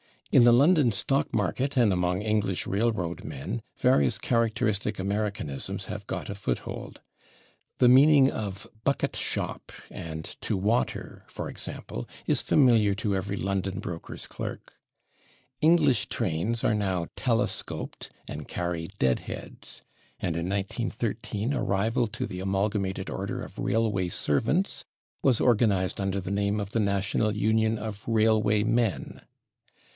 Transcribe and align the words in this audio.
In 0.31 0.45
the 0.45 0.53
London 0.53 0.91
stock 0.93 1.31
market 1.33 1.77
and 1.77 1.91
among 1.93 2.21
English 2.21 2.65
railroad 2.65 3.23
men 3.23 3.61
various 3.77 4.17
characteristic 4.17 4.97
Americanisms 4.97 5.85
have 5.87 6.07
got 6.07 6.27
a 6.29 6.33
foothold. 6.33 7.01
The 7.77 7.89
meaning 7.89 8.31
of 8.31 8.65
/bucket 8.83 9.15
shop/ 9.15 9.73
and 9.91 10.23
/to 10.41 10.53
water/, 10.55 11.25
for 11.27 11.49
example, 11.49 12.07
is 12.25 12.41
familiar 12.41 12.95
to 12.95 13.13
every 13.15 13.35
London 13.35 13.79
broker's 13.79 14.25
clerk. 14.25 14.77
English 15.59 16.07
trains 16.07 16.63
are 16.63 16.73
now 16.73 17.05
/telescoped/ 17.17 18.07
and 18.27 18.47
carry 18.47 18.87
/dead 18.99 19.19
heads/, 19.19 19.83
and 20.19 20.35
in 20.37 20.47
1913 20.49 21.53
a 21.53 21.61
rival 21.61 22.07
to 22.07 22.25
the 22.25 22.39
Amalgamated 22.39 23.09
Order 23.09 23.41
of 23.41 23.59
Railway 23.59 24.07
/Servants/ 24.07 24.83
was 25.21 25.41
organized 25.41 26.01
under 26.01 26.21
the 26.21 26.31
name 26.31 26.59
of 26.59 26.71
the 26.71 26.79
National 26.79 27.35
Union 27.37 27.77
of 27.77 28.05
/Railway 28.05 28.65
Men 28.65 29.21